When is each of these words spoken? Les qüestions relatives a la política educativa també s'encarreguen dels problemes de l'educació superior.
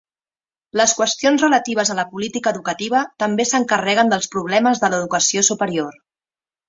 Les 0.79 0.93
qüestions 1.01 1.43
relatives 1.43 1.91
a 1.93 1.97
la 1.99 2.05
política 2.15 2.53
educativa 2.57 3.03
també 3.25 3.47
s'encarreguen 3.51 4.09
dels 4.15 4.31
problemes 4.37 4.83
de 4.85 4.91
l'educació 4.95 5.45
superior. 5.51 6.01